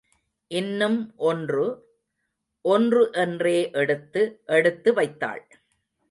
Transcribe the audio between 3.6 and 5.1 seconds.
எடுத்து, எடுத்து